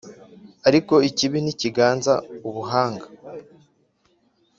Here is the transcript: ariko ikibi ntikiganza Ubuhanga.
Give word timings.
ariko 0.67 0.93
ikibi 1.09 1.37
ntikiganza 1.41 2.13
Ubuhanga. 2.47 3.05